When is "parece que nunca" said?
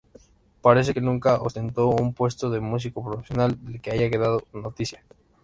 0.63-1.39